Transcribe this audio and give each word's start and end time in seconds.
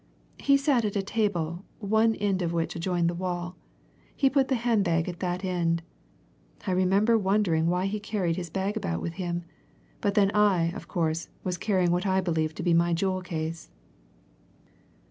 He 0.39 0.57
sat 0.57 0.83
at 0.83 0.95
a 0.95 1.03
table, 1.03 1.63
one 1.77 2.15
end 2.15 2.41
of 2.41 2.51
which 2.53 2.75
adjoined 2.75 3.07
the 3.07 3.13
wall 3.13 3.55
he 4.15 4.31
put 4.31 4.47
the 4.47 4.55
hand 4.55 4.83
bag 4.83 5.07
at 5.07 5.19
that 5.19 5.45
end. 5.45 5.83
I 6.65 6.71
remember 6.71 7.19
wondering 7.19 7.67
why 7.67 7.85
he 7.85 7.99
carried 7.99 8.35
his 8.35 8.49
bag 8.49 8.75
about 8.75 8.99
with 9.03 9.13
him. 9.21 9.43
But 10.01 10.15
then 10.15 10.31
I, 10.31 10.71
of 10.71 10.87
course, 10.87 11.29
was 11.43 11.59
carrying 11.59 11.91
what 11.91 12.07
I 12.07 12.19
believed 12.19 12.57
to 12.57 12.63
be 12.63 12.73
my 12.73 12.93
jewel 12.93 13.21
case." 13.21 13.69